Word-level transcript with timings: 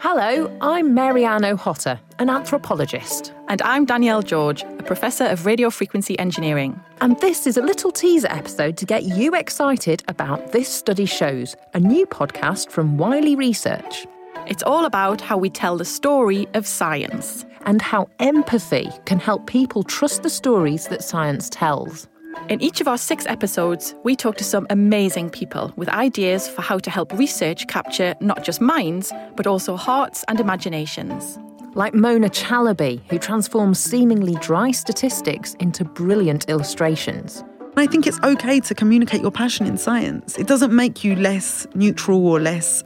Hello, 0.00 0.56
I'm 0.60 0.94
Mary-Ann 0.94 1.42
Ochota, 1.42 1.98
an 2.20 2.30
anthropologist. 2.30 3.32
And 3.48 3.60
I'm 3.62 3.84
Danielle 3.84 4.22
George, 4.22 4.62
a 4.62 4.84
professor 4.84 5.24
of 5.24 5.44
radio 5.44 5.70
frequency 5.70 6.16
engineering. 6.20 6.78
And 7.00 7.18
this 7.18 7.48
is 7.48 7.56
a 7.56 7.62
little 7.62 7.90
teaser 7.90 8.28
episode 8.30 8.76
to 8.76 8.86
get 8.86 9.02
you 9.02 9.34
excited 9.34 10.04
about 10.06 10.52
This 10.52 10.68
Study 10.68 11.04
Shows, 11.04 11.56
a 11.74 11.80
new 11.80 12.06
podcast 12.06 12.70
from 12.70 12.96
Wiley 12.96 13.34
Research. 13.34 14.06
It's 14.46 14.62
all 14.62 14.84
about 14.84 15.20
how 15.20 15.36
we 15.36 15.50
tell 15.50 15.76
the 15.76 15.84
story 15.84 16.46
of 16.54 16.64
science 16.64 17.44
and 17.62 17.82
how 17.82 18.08
empathy 18.20 18.88
can 19.04 19.18
help 19.18 19.48
people 19.48 19.82
trust 19.82 20.22
the 20.22 20.30
stories 20.30 20.86
that 20.86 21.02
science 21.02 21.50
tells. 21.50 22.06
In 22.48 22.62
each 22.62 22.80
of 22.80 22.88
our 22.88 22.96
six 22.96 23.26
episodes, 23.26 23.94
we 24.04 24.16
talk 24.16 24.36
to 24.38 24.44
some 24.44 24.66
amazing 24.70 25.28
people 25.28 25.70
with 25.76 25.88
ideas 25.90 26.48
for 26.48 26.62
how 26.62 26.78
to 26.78 26.90
help 26.90 27.12
research 27.12 27.66
capture 27.66 28.14
not 28.20 28.42
just 28.42 28.60
minds, 28.60 29.12
but 29.36 29.46
also 29.46 29.76
hearts 29.76 30.24
and 30.28 30.40
imaginations. 30.40 31.38
Like 31.74 31.92
Mona 31.92 32.30
Chalabi, 32.30 33.02
who 33.10 33.18
transforms 33.18 33.78
seemingly 33.78 34.34
dry 34.36 34.70
statistics 34.70 35.54
into 35.60 35.84
brilliant 35.84 36.48
illustrations. 36.48 37.44
I 37.76 37.86
think 37.86 38.06
it's 38.06 38.18
okay 38.24 38.60
to 38.60 38.74
communicate 38.74 39.20
your 39.20 39.30
passion 39.30 39.66
in 39.66 39.76
science. 39.76 40.38
It 40.38 40.46
doesn't 40.46 40.74
make 40.74 41.04
you 41.04 41.16
less 41.16 41.66
neutral 41.74 42.26
or 42.26 42.40
less 42.40 42.82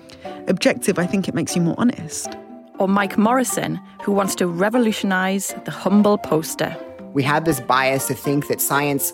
objective. 0.49 0.99
I 0.99 1.07
think 1.07 1.29
it 1.29 1.35
makes 1.35 1.55
you 1.55 1.63
more 1.63 1.77
honest. 1.79 2.37
Or 2.79 2.89
Mike 2.89 3.17
Morrison, 3.17 3.81
who 4.03 4.11
wants 4.11 4.35
to 4.37 4.49
revolutionise 4.49 5.55
the 5.65 5.71
humble 5.71 6.19
poster. 6.19 6.77
We 7.13 7.23
have 7.23 7.45
this 7.45 7.61
bias 7.61 8.09
to 8.09 8.15
think 8.15 8.49
that 8.49 8.61
science 8.61 9.13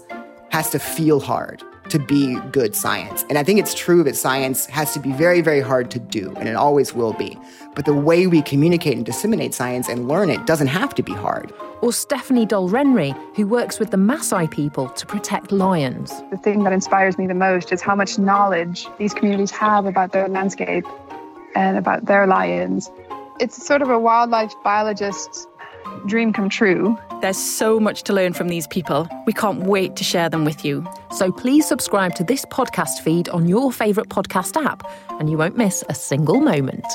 has 0.59 0.71
to 0.71 0.79
feel 0.81 1.21
hard 1.21 1.63
to 1.89 2.01
be 2.01 2.37
good 2.51 2.75
science. 2.75 3.25
And 3.29 3.39
I 3.39 3.45
think 3.45 3.61
it's 3.61 3.75
true 3.75 4.03
that 4.03 4.17
science 4.17 4.67
has 4.67 4.93
to 4.93 4.99
be 4.99 5.13
very, 5.13 5.41
very 5.41 5.61
hard 5.61 5.89
to 5.93 6.01
do, 6.01 6.35
and 6.37 6.49
it 6.49 6.57
always 6.57 6.93
will 6.93 7.13
be. 7.13 7.39
But 7.77 7.85
the 7.85 7.95
way 7.95 8.27
we 8.27 8.43
communicate 8.43 8.97
and 8.97 9.07
disseminate 9.07 9.55
science 9.55 9.89
and 9.89 10.09
learn 10.09 10.31
it 10.31 10.47
doesn't 10.47 10.67
have 10.67 10.97
to 10.97 11.03
be 11.05 11.13
hard. 11.13 11.53
Or 11.81 11.93
Stephanie 11.93 12.45
Dolrenry, 12.45 13.17
who 13.37 13.47
works 13.47 13.79
with 13.79 13.93
the 13.93 13.97
Maasai 13.97 14.51
people 14.51 14.89
to 14.89 15.07
protect 15.07 15.53
lions. 15.53 16.11
The 16.33 16.39
thing 16.39 16.65
that 16.65 16.73
inspires 16.73 17.17
me 17.19 17.29
the 17.29 17.35
most 17.35 17.73
is 17.73 17.81
how 17.81 17.95
much 17.95 18.19
knowledge 18.19 18.89
these 18.99 19.15
communities 19.15 19.53
have 19.53 19.87
about 19.87 20.11
their 20.11 20.27
landscape 20.27 20.87
and 21.55 21.79
about 21.79 22.07
their 22.07 22.27
lions. 22.27 22.91
It's 23.39 23.65
sort 23.65 23.81
of 23.81 23.91
a 23.91 23.99
wildlife 23.99 24.53
biologist's 24.65 25.47
dream 26.07 26.33
come 26.33 26.49
true. 26.49 26.99
There's 27.21 27.37
so 27.37 27.79
much 27.81 28.03
to 28.05 28.13
learn 28.13 28.33
from 28.33 28.49
these 28.49 28.67
people. 28.67 29.09
We 29.27 29.33
can't 29.33 29.65
wait 29.65 29.97
to 29.97 30.05
share 30.05 30.29
them 30.29 30.45
with 30.45 30.65
you. 30.65 30.87
So 31.13 31.33
please 31.33 31.67
subscribe 31.67 32.15
to 32.17 32.25
this 32.25 32.45
podcast 32.47 33.01
feed 33.01 33.29
on 33.31 33.49
your 33.49 33.73
favourite 33.73 34.09
podcast 34.09 34.63
app, 34.63 34.83
and 35.19 35.31
you 35.31 35.39
won't 35.39 35.57
miss 35.57 35.85
a 35.89 35.95
single 35.95 36.41
moment. 36.41 36.87